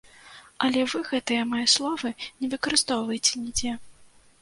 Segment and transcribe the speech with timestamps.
[0.67, 3.81] Але вы гэтыя мае словы не выкарыстоўвайце нідзе.